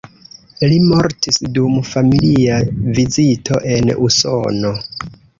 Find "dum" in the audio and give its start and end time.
1.57-1.75